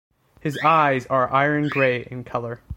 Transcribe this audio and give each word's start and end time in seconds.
His 0.39 0.57
eyes 0.65 1.05
are 1.11 1.31
iron-gray 1.31 2.05
in 2.09 2.23
color. 2.23 2.61